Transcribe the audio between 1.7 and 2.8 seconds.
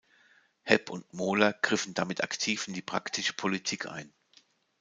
damit aktiv in